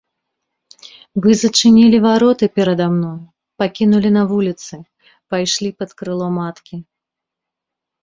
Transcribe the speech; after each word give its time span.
Вы 1.25 1.31
зачынілі 1.41 1.97
вароты 2.07 2.49
перада 2.61 2.85
мною, 2.95 3.13
пакінулі 3.61 4.09
на 4.19 4.23
вуліцы, 4.35 4.75
пайшлі 5.29 5.69
пад 5.83 5.89
крыло 6.03 6.27
маткі. 6.43 6.75